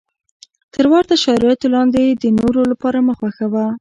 [0.73, 3.65] تر ورته شرایطو لاندې یې د نورو لپاره مه خوښوه.